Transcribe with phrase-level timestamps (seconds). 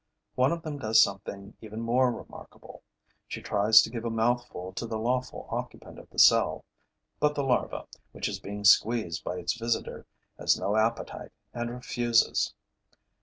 [0.33, 2.81] One of them does something even more remarkable:
[3.27, 6.65] she tries to give a mouthful to the lawful occupant of the cell;
[7.19, 10.07] but the larva, which is being squeezed by its visitor,
[10.39, 12.55] has no appetite and refuses.